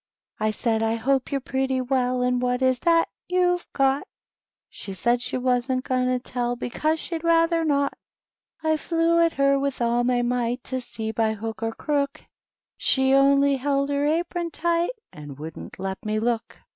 [0.39, 4.01] I said, */ hope yovHre pretty well; And what is that you^ve gotf
[4.67, 6.55] She said she wam!t going to tell.
[6.55, 7.93] Because she^d rather not.
[8.63, 8.69] THE WHITE KNIGHT.
[8.71, 12.21] 113 I flew at her with all my might To see by hook or crook;
[12.77, 16.57] She only held her apron tight And wouldnH let me look.